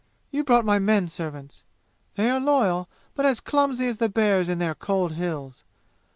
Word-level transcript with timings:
You 0.31 0.43
brought 0.43 0.65
my 0.65 0.79
men 0.79 1.07
servants! 1.07 1.61
They 2.15 2.31
are 2.31 2.39
loyal, 2.39 2.89
but 3.13 3.23
as 3.23 3.39
clumsy 3.39 3.85
as 3.85 3.99
the 3.99 4.09
bears 4.09 4.49
in 4.49 4.57
their 4.57 4.73
cold 4.73 5.11
'Hills'! 5.13 5.63